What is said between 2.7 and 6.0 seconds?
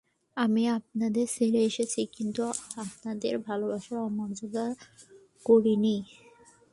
আপনাদের ভালবাসার অমর্যাদা করি নি।